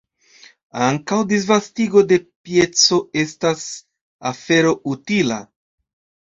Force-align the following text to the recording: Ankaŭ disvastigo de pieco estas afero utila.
Ankaŭ 0.85 1.17
disvastigo 1.31 2.03
de 2.11 2.17
pieco 2.47 2.99
estas 3.25 3.67
afero 4.31 4.73
utila. 4.95 5.39